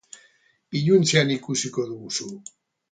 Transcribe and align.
Iluntzean 0.79 1.37
ikusiko 1.37 1.89
duzu. 1.95 2.31